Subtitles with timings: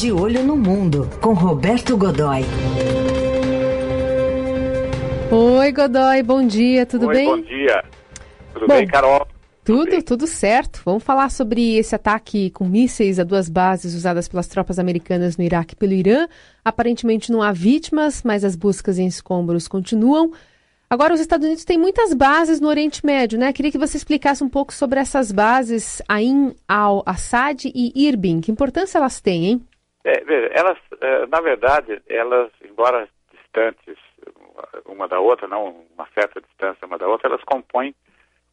[0.00, 2.40] De Olho no Mundo, com Roberto Godoy.
[5.30, 7.26] Oi, Godoy, bom dia, tudo Oi, bem?
[7.26, 7.84] Bom dia.
[8.54, 9.28] Tudo Bom, bem, Carol?
[9.62, 10.00] Tudo, bem.
[10.00, 10.80] tudo certo.
[10.86, 15.44] Vamos falar sobre esse ataque com mísseis a duas bases usadas pelas tropas americanas no
[15.44, 16.26] Iraque e pelo Irã.
[16.64, 20.32] Aparentemente não há vítimas, mas as buscas em escombros continuam.
[20.88, 23.52] Agora, os Estados Unidos têm muitas bases no Oriente Médio, né?
[23.52, 28.40] Queria que você explicasse um pouco sobre essas bases, Ain al-Assad e Irbil.
[28.40, 29.62] Que importância elas têm, hein?
[30.04, 33.98] É, veja, elas, eh, na verdade, elas, embora distantes
[34.86, 37.94] uma da outra, não uma certa distância uma da outra, elas compõem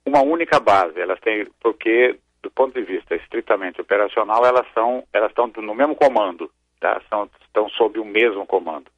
[0.06, 1.00] uma única base.
[1.00, 5.96] Elas têm, porque do ponto de vista estritamente operacional, elas são, elas estão no mesmo
[5.96, 7.02] comando, tá?
[7.10, 8.90] São, estão sob o mesmo comando.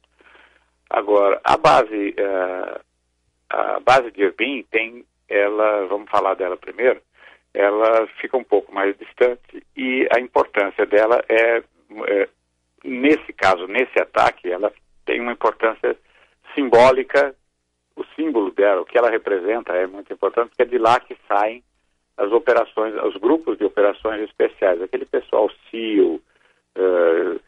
[0.88, 2.80] Agora, a base, eh,
[3.48, 7.00] a base de Irpin tem, ela, vamos falar dela primeiro,
[7.54, 11.62] ela fica um pouco mais distante e a importância dela é, é
[12.90, 14.72] nesse caso, nesse ataque, ela
[15.04, 15.96] tem uma importância
[16.54, 17.34] simbólica,
[17.96, 21.16] o símbolo dela, o que ela representa é muito importante, porque é de lá que
[21.28, 21.62] saem
[22.16, 26.20] as operações, os grupos de operações especiais, aquele pessoal SEAL,
[26.76, 27.40] uh,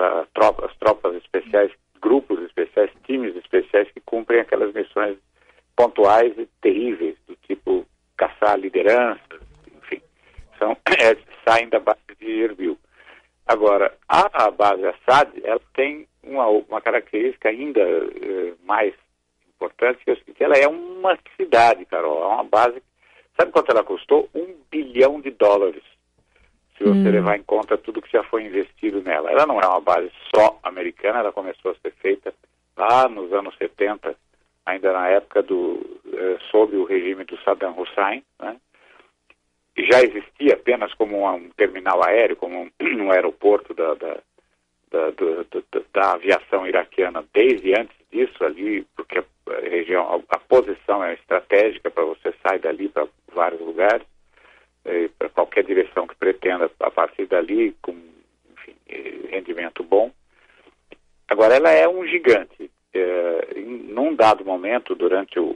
[0.00, 5.18] a tropa, as tropas especiais, grupos especiais, times especiais que cumprem aquelas missões
[5.76, 7.86] pontuais e terríveis, do tipo
[8.16, 9.40] caçar lideranças,
[9.76, 10.00] enfim,
[10.58, 12.78] são, é, saem da base de Erbil.
[13.48, 18.92] Agora, a, base Assad, ela tem uma, uma característica ainda eh, mais
[19.56, 22.82] importante, que, que ela é uma cidade, Carol, é uma base.
[23.40, 24.28] Sabe quanto ela custou?
[24.34, 25.82] Um bilhão de dólares,
[26.76, 27.10] se você Hum.
[27.10, 29.30] levar em conta tudo que já foi investido nela.
[29.30, 32.34] Ela não é uma base só americana, ela começou a ser feita
[32.76, 34.14] lá nos anos 70,
[34.66, 38.56] ainda na época do eh, sob o regime do Saddam Hussein, né?
[39.86, 42.70] Já existia apenas como um, terminal aéreo, como um,
[43.04, 44.16] um aeroporto da, da,
[44.90, 45.10] da,
[45.92, 51.90] da aviação iraquiana desde antes disso ali, porque a, região, a, a posição é estratégica
[51.90, 54.06] para você sair dali para vários lugares,
[55.18, 57.92] para qualquer direção que pretenda a partir dali, com
[58.52, 60.10] enfim, eh, rendimento bom.
[61.28, 62.70] Agora, ela é um gigante.
[62.94, 65.54] É, em, num dado momento, durante o,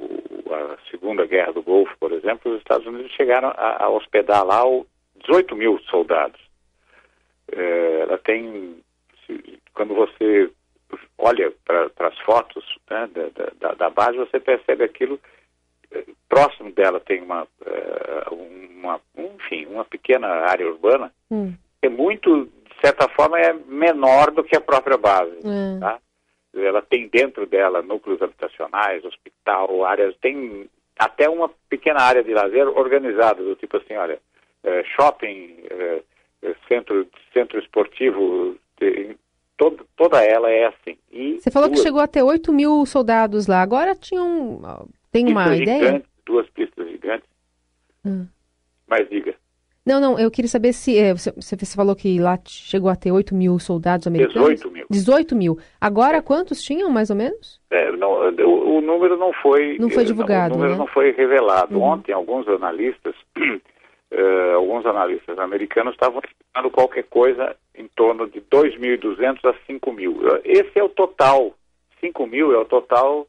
[0.51, 1.92] a Segunda Guerra do Golfo,
[2.23, 4.87] exemplo, os Estados Unidos chegaram a, a hospedar lá o
[5.27, 6.41] 18 mil soldados.
[7.51, 8.77] É, ela tem,
[9.27, 10.51] se- quando você
[11.19, 15.19] olha para as fotos né, da, da- da, base, você percebe aquilo.
[15.91, 21.53] eh, Próximo dela tem uma, eh, uma, enfim, uma pequena área urbana Hum.
[21.83, 25.37] é muito, de certa forma, é menor do que a própria base.
[25.45, 25.79] É.
[25.81, 25.99] Tá?
[26.55, 30.69] Ela tem dentro dela núcleos habitacionais, hospital, áreas, tem
[30.99, 34.19] até uma pequena área de lazer organizada, do tipo assim, olha,
[34.65, 36.03] eh, shopping, eh,
[36.43, 38.57] eh, centro, centro esportivo,
[39.57, 40.97] todo, toda ela é assim.
[41.11, 43.63] E Você falou que duas chegou a ter 8 mil soldados lá.
[43.63, 44.61] Agora tinham.
[45.11, 45.85] Tem uma pistas ideia?
[45.85, 47.29] gigantes, duas pistas gigantes.
[48.05, 48.27] Hum.
[48.87, 49.35] Mas diga,
[49.93, 50.99] Não, não, eu queria saber se.
[50.99, 54.61] é, você, você falou que lá chegou a ter 8 mil soldados americanos?
[54.61, 54.87] 18 mil.
[54.89, 55.59] 18 mil.
[55.79, 57.61] Agora quantos tinham, mais ou menos?
[57.71, 60.79] É, não, o, o número não foi Não foi eh, divulgado, o número né?
[60.79, 61.77] não foi revelado.
[61.77, 61.83] Uhum.
[61.83, 63.15] Ontem alguns analistas,
[64.11, 70.41] eh, alguns analistas americanos estavam estimando qualquer coisa em torno de 2.200 a 5.000.
[70.45, 71.55] Esse é o total.
[72.01, 73.27] 5 mil é o total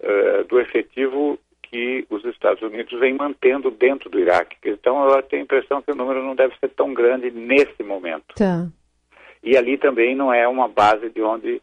[0.00, 1.38] eh, do efetivo
[1.76, 4.56] que os Estados Unidos vem mantendo dentro do Iraque.
[4.64, 8.34] Então eu tenho a impressão que o número não deve ser tão grande nesse momento.
[8.34, 8.66] Tá.
[9.42, 11.60] E ali também não é uma base de onde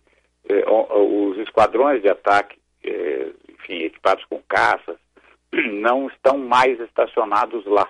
[0.47, 4.97] eh, os esquadrões de ataque, eh, enfim, equipados com caças,
[5.51, 7.89] não estão mais estacionados lá.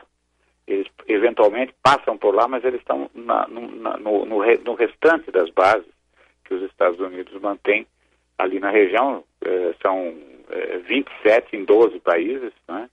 [0.65, 4.75] Eles eventualmente passam por lá, mas eles estão na- no, na- no- no re- no
[4.75, 5.91] restante das bases
[6.45, 7.85] que os Estados Unidos mantêm
[8.37, 9.25] ali na região.
[9.45, 10.13] eh, são
[10.87, 12.89] 27 em 12 países, né?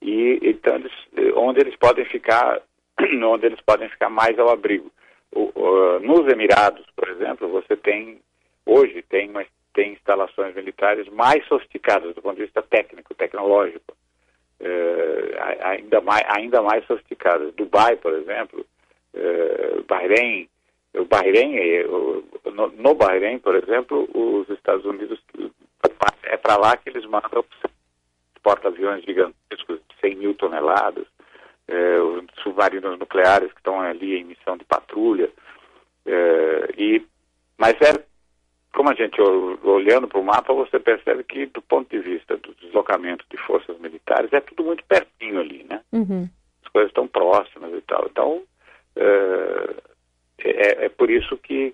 [0.00, 2.60] E então eles, eh, onde eles podem ficar,
[3.24, 4.90] onde eles podem ficar mais ao abrigo.
[5.34, 8.20] O- o- nos Emirados, por exemplo, você tem
[8.66, 9.44] hoje tem uma,
[9.74, 13.96] tem instalações militares mais sofisticadas do ponto de vista técnico, tecnológico,
[14.60, 17.54] eh, a- ainda mais ainda mais sofisticadas.
[17.54, 18.64] Dubai, por exemplo,
[19.14, 20.48] eh, Bahrein,
[20.94, 21.86] o Bahrein, eh,
[22.76, 25.18] no Bahrein, por exemplo, os Estados Unidos
[26.24, 27.44] é para lá que eles mandam
[28.42, 31.06] porta-aviões gigantescos de 100 mil toneladas,
[31.68, 35.30] eh, os submarinos nucleares que estão ali em missão de patrulha.
[36.06, 37.06] eh, e,
[37.56, 38.02] mas é,
[38.74, 42.36] como a gente ol- olhando para o mapa, você percebe que do ponto de vista
[42.36, 45.80] do deslocamento de forças militares, é tudo muito pertinho ali, né?
[45.92, 46.28] Uhum.
[46.64, 48.06] As coisas estão próximas e tal.
[48.10, 48.42] Então,
[48.96, 49.74] eh,
[50.38, 51.72] é, é, por isso que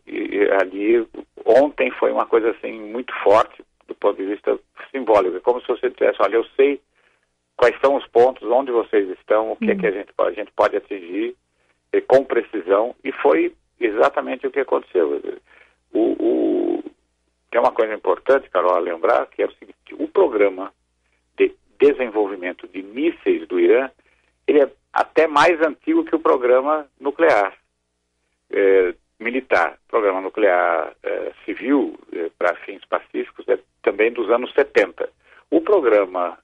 [0.61, 1.09] ali
[1.47, 3.65] ontem foi uma coisa assim muito forte
[4.09, 4.59] ponto de vista
[4.91, 5.37] simbólico.
[5.37, 6.81] É como se você dissesse, olha, eu sei
[7.57, 9.73] quais são os pontos, onde vocês estão, o que uhum.
[9.73, 11.37] é que a gente, a gente pode atingir
[11.93, 15.21] eh, com precisão, e foi exatamente o que aconteceu.
[15.93, 16.85] O, o,
[17.51, 20.73] tem uma coisa importante, Carol, a lembrar, que é o seguinte, o programa
[21.37, 23.91] de desenvolvimento de mísseis do Irã,
[24.47, 27.55] ele é até mais antigo que o programa nuclear
[28.51, 29.79] é, militar.
[29.87, 35.09] O programa nuclear é, civil é, para fins pacíficos é também dos anos 70.
[35.51, 36.39] O programa,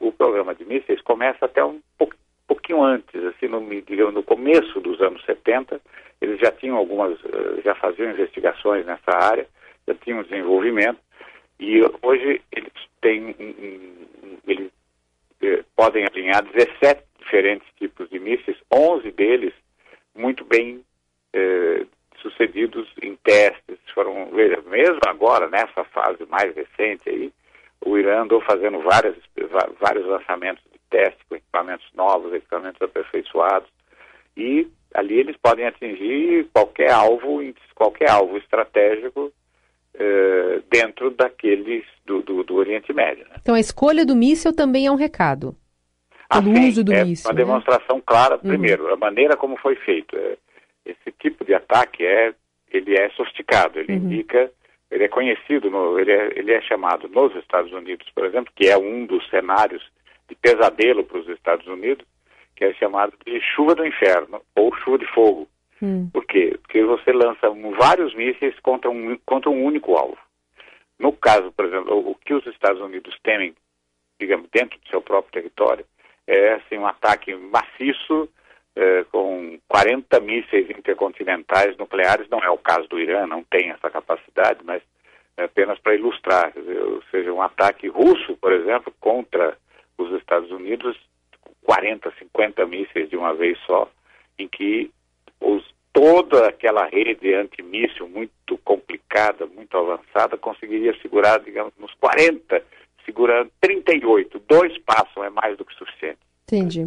[0.00, 1.80] o programa de mísseis começa até um
[2.46, 5.80] pouquinho antes, assim, no, digamos, no começo dos anos 70,
[6.20, 7.18] eles já tinham algumas,
[7.64, 9.46] já faziam investigações nessa área,
[9.86, 10.98] já tinham desenvolvimento,
[11.60, 13.34] e hoje eles têm,
[14.46, 14.70] eles
[15.76, 19.52] podem alinhar 17 diferentes tipos de mísseis, 11 deles
[20.14, 20.82] muito bem
[21.32, 21.86] eh,
[22.20, 23.67] sucedidos em testes.
[24.78, 27.32] Mesmo agora, nessa fase mais recente aí,
[27.84, 29.16] o Irã andou fazendo várias,
[29.80, 33.68] vários lançamentos de teste com equipamentos novos, equipamentos aperfeiçoados,
[34.36, 37.40] e ali eles podem atingir qualquer alvo,
[37.74, 39.32] qualquer alvo estratégico
[39.94, 43.24] eh, dentro daqueles do, do, do Oriente Médio.
[43.24, 43.34] Né?
[43.42, 45.56] Então a escolha do míssil também é um recado.
[46.30, 47.28] Pelo assim, uso do é míssil.
[47.28, 47.44] Uma né?
[47.44, 48.48] demonstração clara, uhum.
[48.48, 48.94] primeiro, uhum.
[48.94, 50.16] a maneira como foi feito.
[50.16, 50.36] É,
[50.86, 52.32] esse tipo de ataque é,
[52.70, 53.98] ele é sofisticado, ele uhum.
[53.98, 54.52] indica,
[54.98, 58.66] ele é conhecido, no, ele, é, ele é chamado nos Estados Unidos, por exemplo, que
[58.66, 59.88] é um dos cenários
[60.28, 62.04] de pesadelo para os Estados Unidos,
[62.56, 65.48] que é chamado de chuva do inferno ou chuva de fogo.
[65.80, 66.10] Hum.
[66.12, 66.58] Por quê?
[66.60, 67.48] Porque você lança
[67.78, 70.18] vários mísseis contra um, contra um único alvo.
[70.98, 73.54] No caso, por exemplo, o, o que os Estados Unidos temem,
[74.18, 75.86] digamos, dentro do seu próprio território,
[76.26, 78.28] é assim, um ataque maciço
[78.78, 82.28] é, com 40 mísseis intercontinentais nucleares.
[82.30, 84.80] Não é o caso do Irã, não tem essa capacidade, mas
[85.36, 86.52] é apenas para ilustrar.
[86.56, 89.58] Ou seja, um ataque russo, por exemplo, contra
[89.98, 90.96] os Estados Unidos,
[91.64, 93.90] 40, 50 mísseis de uma vez só,
[94.38, 94.92] em que
[95.40, 102.62] os, toda aquela rede antimíssil muito complicada, muito avançada, conseguiria segurar, digamos, nos 40,
[103.04, 104.40] segurando 38.
[104.46, 106.20] Dois passos é mais do que suficiente.
[106.44, 106.86] Entendi.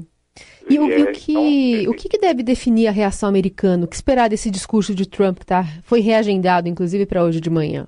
[0.69, 3.85] E, o, e o, que, o que deve definir a reação americana?
[3.85, 7.49] O que esperar desse discurso de Trump que tá, foi reagendado, inclusive, para hoje de
[7.49, 7.87] manhã?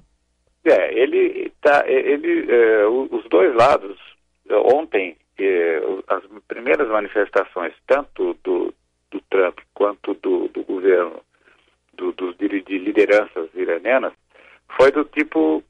[0.65, 3.97] É, ele tá, ele, é, os dois lados,
[4.49, 8.73] ontem, é, as primeiras manifestações, tanto do,
[9.11, 11.21] do Trump quanto do, do governo,
[11.95, 14.13] do, do, de, de lideranças iranianas,
[14.77, 15.63] foi do tipo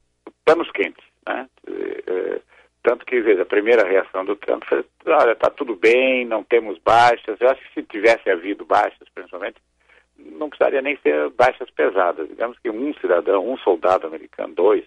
[0.46, 1.48] panos quentes, né?
[1.68, 2.53] É, é
[2.84, 6.78] tanto que, veja, a primeira reação do Trump foi, olha, está tudo bem, não temos
[6.80, 7.40] baixas.
[7.40, 9.56] Eu acho que se tivesse havido baixas, principalmente,
[10.18, 12.28] não precisaria nem ser baixas pesadas.
[12.28, 14.84] Digamos que um cidadão, um soldado americano, dois,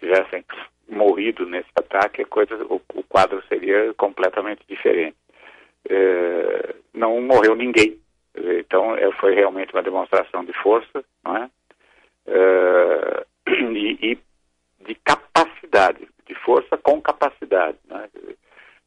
[0.00, 0.44] tivessem
[0.88, 5.16] morrido nesse ataque, coisa, o, o quadro seria completamente diferente.
[5.88, 7.98] É, não morreu ninguém.
[8.34, 11.50] Então, é, foi realmente uma demonstração de força, não é?
[12.26, 13.26] é
[13.72, 14.18] e, e
[14.84, 17.78] de capacidade de força com capacidade.
[17.88, 18.08] Né?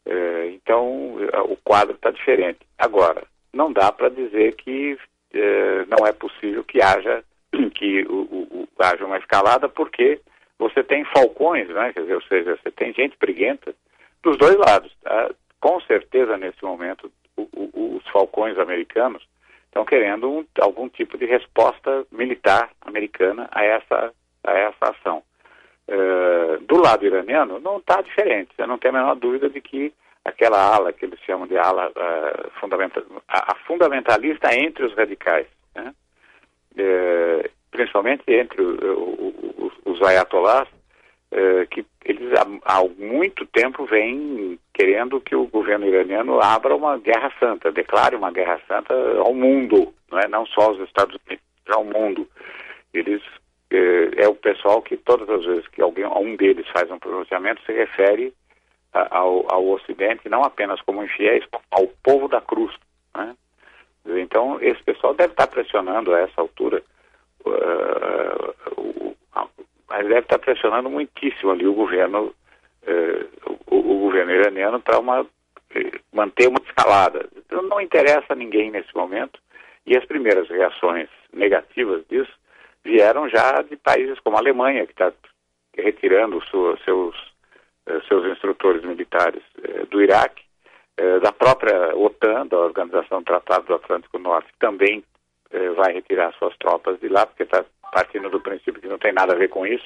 [0.06, 2.60] É, então, o quadro está diferente.
[2.78, 3.24] Agora,
[3.54, 4.98] não dá para dizer que
[5.34, 7.24] é, não é possível que haja
[7.76, 10.20] que o, o, haja uma escalada, porque
[10.58, 11.92] você tem falcões, né?
[11.94, 13.74] Quer dizer, ou seja, você tem gente briguenta
[14.24, 14.96] dos dois lados.
[15.02, 15.32] Tá?
[15.60, 19.24] Com certeza, nesse momento, o, os falcões americanos
[19.66, 25.24] estão querendo um, algum tipo de resposta militar americana a essa, a essa ação.
[25.94, 28.56] Eh, do lado iraniano não está diferente.
[28.56, 29.94] Você não tem a menor dúvida de que
[30.24, 35.48] aquela ala que eles chamam de ala uh, fundamental, a, a, fundamentalista entre os radicais,
[35.76, 35.94] né?
[36.78, 40.70] uh, principalmente entre os, os ayatollahs,
[41.72, 42.46] que eles há,
[42.78, 48.32] há, muito tempo vêm querendo que o governo iraniano abra uma guerra santa, declare uma
[48.32, 52.28] guerra santa ao mundo, não é não só aos Estados Unidos, ao mundo.
[52.94, 53.22] Eles
[53.72, 57.62] é, é o pessoal que todas as vezes que alguém, um deles faz um pronunciamento
[57.66, 58.34] se refere
[58.94, 62.76] ao, ao Ocidente não apenas como infiéis, ao povo da cruz.
[63.16, 63.36] Né?
[64.06, 66.84] Então esse pessoal deve estar pressionando a essa altura,
[67.46, 69.16] uh,
[69.90, 72.34] mas deve estar pressionando muitíssimo ali o governo,
[72.84, 75.26] uh, o, o, governo iraniano para uma
[76.12, 77.30] manter uma escalada.
[77.38, 79.40] Então, não interessa a ninguém nesse momento
[79.86, 82.41] e as primeiras reações negativas disso
[82.84, 85.12] vieram já de países como a Alemanha, que está
[85.76, 87.16] retirando sua, seus,
[87.86, 90.44] eh, seus instrutores militares eh, do Iraque,
[90.98, 95.04] eh, da própria OTAN, da Organização do Tratado do Atlântico Norte, também
[95.76, 99.34] vai retirar suas tropas de lá, porque está partindo do princípio que não tem nada
[99.34, 99.86] a ver com isso.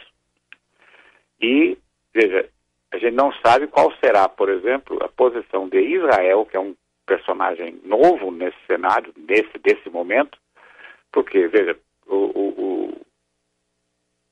[1.42, 1.76] E,
[2.14, 2.48] veja,
[2.94, 6.76] a gente não sabe qual será, por exemplo, a posição de Israel, que é um
[7.04, 10.38] personagem novo nesse cenário, nesse desse momento,
[11.12, 11.76] porque, veja,
[12.06, 12.75] o, o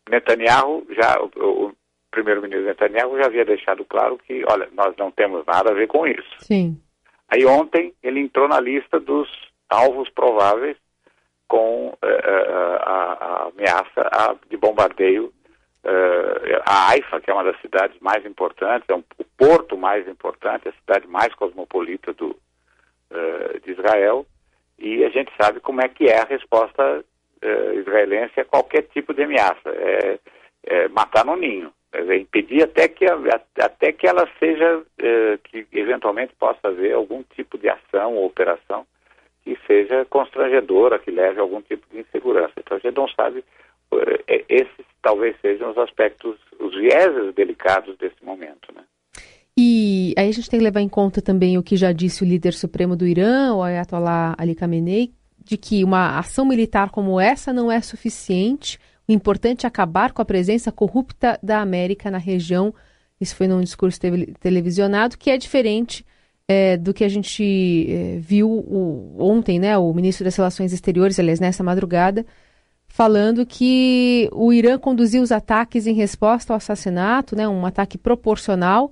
[0.10, 1.74] Netanyahu já, o, o
[2.12, 6.06] primeiro-ministro Netanyahu já havia deixado claro que, olha, nós não temos nada a ver com
[6.06, 6.36] isso.
[6.40, 6.80] Sim.
[7.30, 9.28] Aí ontem ele entrou na lista dos
[9.70, 10.78] alvos prováveis
[11.48, 11.98] com uh,
[12.82, 15.34] a, a, ameaça a, de bombardeio
[15.84, 20.08] uh, a Haifa, que é uma das cidades mais importantes, é um, o porto mais
[20.08, 24.26] importante, a cidade mais cosmopolita do, uh, de Israel,
[24.80, 27.04] e a gente sabe como é que é a resposta
[27.76, 30.20] israelense a qualquer tipo de ameaça, é,
[30.66, 33.06] é matar no ninho, é impedir até que,
[33.60, 34.82] até que ela seja,
[35.44, 38.86] que eventualmente possa haver algum tipo de ação ou operação
[39.44, 42.54] que seja constrangedora, que leve a algum tipo de insegurança.
[42.58, 43.44] Então a gente não sabe,
[44.28, 48.84] eh, esses talvez sejam os aspectos, os vieses delicados desse momento, né?
[49.58, 52.28] E aí a gente tem que levar em conta também o que já disse o
[52.28, 55.12] líder supremo do Irã, o Ayatollah Ali Khamenei,
[55.44, 58.80] de que uma ação militar como essa não é suficiente.
[59.08, 62.74] O importante é acabar com a presença corrupta da América na região.
[63.20, 64.00] Isso foi num discurso
[64.40, 66.06] televisionado, que é diferente
[66.48, 71.20] é, do que a gente é, viu o, ontem, né, o ministro das Relações Exteriores,
[71.20, 72.26] aliás, nessa madrugada,
[72.88, 78.92] falando que o Irã conduziu os ataques em resposta ao assassinato, né, um ataque proporcional,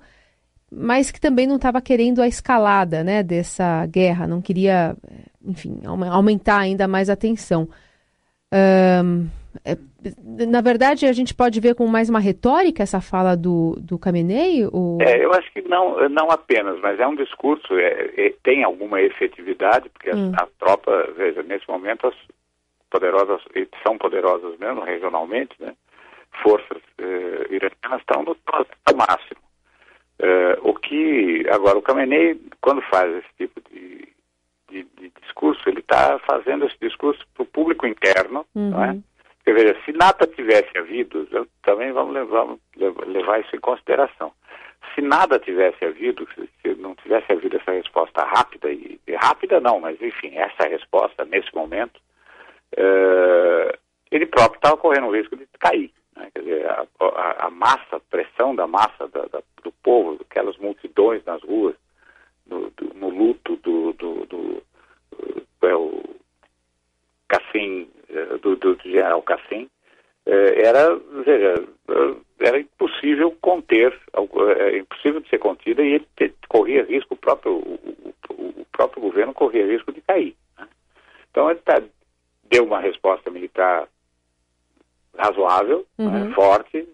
[0.72, 4.96] mas que também não estava querendo a escalada né, dessa guerra, não queria,
[5.46, 7.68] enfim, aumentar ainda mais a tensão.
[8.54, 9.28] Um,
[9.66, 9.78] é,
[10.18, 14.66] na verdade, a gente pode ver com mais uma retórica essa fala do, do Khamenei?
[14.72, 15.00] Ou...
[15.02, 19.02] É, eu acho que não, não apenas, mas é um discurso, é, é, tem alguma
[19.02, 20.32] efetividade, porque hum.
[20.38, 22.16] a, a, tropa, veja, nesse momento as
[22.90, 23.42] poderosas,
[23.86, 25.74] são poderosas mesmo regionalmente, né?
[26.44, 29.42] forças eh, iranianas estão no, no máximo.
[30.20, 34.08] Eh, o que, agora, o Khamenei, quando faz esse tipo de,
[34.70, 38.70] de, de discurso, ele está fazendo esse discurso para o público interno, uhum.
[38.70, 38.98] não é?
[39.46, 41.28] Dizer, se nada tivesse havido,
[41.64, 42.48] também vamos levar,
[43.08, 44.32] levar isso em consideração.
[44.94, 46.28] Se nada tivesse havido,
[46.62, 51.26] se não tivesse havido essa resposta rápida, e, e rápida não, mas enfim, essa resposta
[51.26, 52.00] nesse momento,
[52.78, 53.78] uh,
[54.12, 55.92] ele próprio estava correndo o risco de cair.
[56.16, 56.30] Né?
[56.34, 60.58] Quer dizer, a, a, a, massa, a pressão da massa da, da, do povo, aquelas
[60.58, 61.76] multidões nas ruas,
[62.46, 64.26] no, do, no luto do, do,
[65.62, 66.04] do é, o
[67.28, 69.70] Cassim eh, do, do general Cassim,
[70.26, 73.98] eh, era, eh, era impossível conter,
[74.58, 79.34] é impossível de ser contida e ele corria risco, o próprio, o, o próprio governo
[79.34, 80.36] corria risco de cair.
[80.58, 80.68] Né?
[81.30, 81.82] Então ele tá,
[82.50, 83.88] deu uma resposta militar
[85.18, 86.26] razoável, né, uhum.
[86.26, 86.88] né, forte,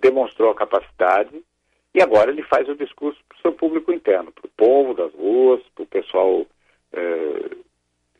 [0.00, 1.42] demonstrou a capacidade
[1.94, 5.12] e agora ele faz o discurso para o seu público interno, para o povo das
[5.14, 6.46] ruas, para o pessoal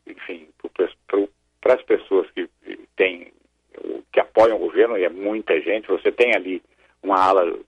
[0.07, 0.47] enfim,
[1.61, 2.49] para as pessoas que
[2.95, 3.31] têm,
[4.11, 6.61] que apoiam o governo, e é muita gente, você tem ali
[7.01, 7.59] uma ala,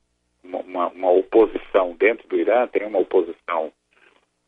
[0.43, 3.71] uma, uma oposição dentro do Irã, tem uma oposição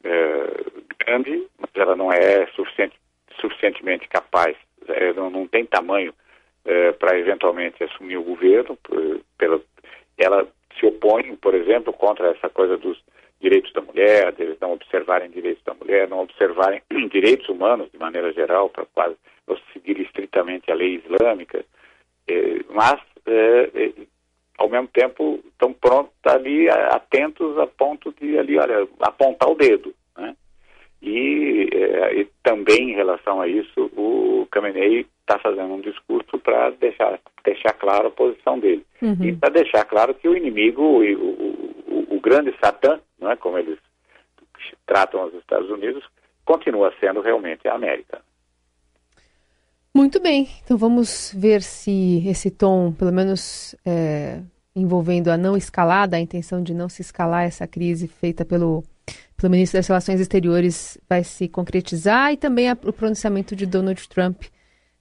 [0.04, 0.64] é,
[1.00, 2.96] grande, mas ela não é suficiente,
[3.40, 4.56] suficientemente capaz,
[4.88, 6.14] é, não, não, tem tamanho
[7.00, 8.78] para eventualmente assumir o governo,
[9.38, 9.62] pela,
[10.18, 10.46] ela
[10.78, 12.98] se opõe, por exemplo, contra essa coisa dos
[13.40, 16.82] direitos da mulher, deles não observarem direitos da mulher, não observarem
[17.12, 19.16] direitos humanos de maneira geral, para quase
[19.74, 21.64] seguir estritamente a lei islâmica,
[22.28, 23.94] eh, mas eh, eh,
[24.58, 29.94] ao mesmo tempo estão prontos ali atentos a ponto de ali, olha, apontar o dedo,
[30.18, 30.36] né?
[31.00, 31.70] E,
[32.16, 37.74] e também em relação a isso, o Khamenei está fazendo um discurso para deixar, deixar
[37.74, 38.84] claro a posição dele.
[39.00, 39.24] Uhum.
[39.24, 41.47] E para deixar claro que o inimigo, o, o
[42.28, 43.80] grande Satã, não é, como eles
[44.86, 46.04] tratam os Estados Unidos,
[46.44, 48.22] continua sendo realmente a América.
[49.94, 54.42] Muito bem, então vamos ver se esse tom, pelo menos é,
[54.76, 58.84] envolvendo a não escalada, a intenção de não se escalar essa crise feita pelo,
[59.38, 64.08] pelo ministro das Relações Exteriores, vai se concretizar e também a, o pronunciamento de Donald
[64.10, 64.44] Trump,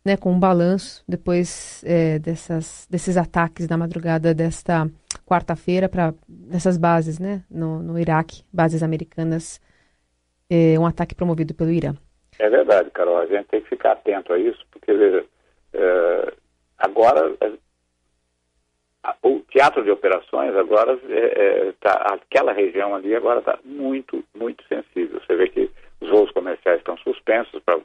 [0.05, 4.89] né, com um balanço depois é, dessas, desses ataques na madrugada desta
[5.27, 6.15] quarta-feira para
[6.47, 9.61] nessas bases, né, no, no Iraque, bases americanas,
[10.51, 11.95] é, um ataque promovido pelo Irã.
[12.39, 13.19] É verdade, Carol.
[13.19, 15.25] A gente tem que ficar atento a isso, porque veja,
[15.73, 16.33] é,
[16.79, 17.53] agora é,
[19.23, 25.21] o teatro de operações agora é, tá, aquela região ali agora está muito, muito sensível.
[25.21, 27.79] Você vê que os voos comerciais estão suspensos para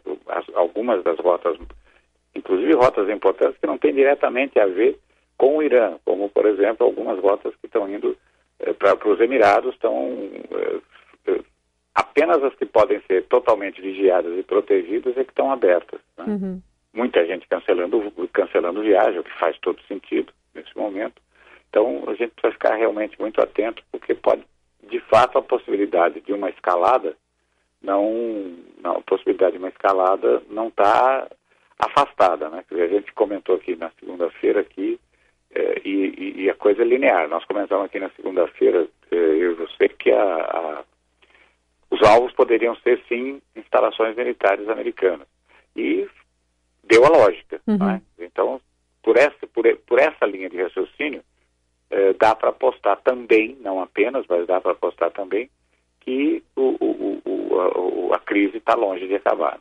[0.55, 1.57] algumas das rotas,
[2.35, 4.99] inclusive rotas importantes que não têm diretamente a ver
[5.37, 8.15] com o Irã, como, por exemplo, algumas rotas que estão indo
[8.61, 10.79] eh, para os Emirados, estão eh,
[11.27, 11.41] eh,
[11.95, 15.99] apenas as que podem ser totalmente vigiadas e protegidas é que estão abertas.
[16.17, 16.25] Né?
[16.27, 16.61] Uhum.
[16.93, 21.21] Muita gente cancelando, cancelando viagem, o que faz todo sentido nesse momento.
[21.69, 24.43] Então, a gente precisa ficar realmente muito atento, porque pode,
[24.89, 27.15] de fato, a possibilidade de uma escalada
[27.81, 31.27] não, não a possibilidade de uma escalada não está
[31.79, 32.63] afastada, né?
[32.69, 34.99] A gente comentou aqui na segunda-feira que
[35.53, 37.27] é, e, e, a coisa é linear.
[37.27, 40.83] Nós comentamos aqui na segunda-feira, é, eu e você, que a, a,
[41.89, 45.27] os alvos poderiam ser, sim, instalações militares americanas.
[45.75, 46.07] E
[46.83, 47.61] deu a lógica.
[47.67, 47.77] Uhum.
[47.77, 48.01] Né?
[48.19, 48.61] Então,
[49.03, 51.21] por essa, por, por essa linha de raciocínio,
[51.89, 55.49] é, dá para apostar também, não apenas, mas dá para apostar também,
[55.99, 59.59] que o, o, o, a, a, crise está longe de acabar.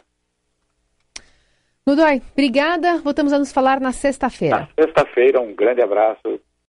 [1.87, 2.99] Godoy, obrigada.
[2.99, 4.69] Voltamos a nos falar na sexta-feira.
[4.77, 6.41] Na sexta-feira, um grande abraço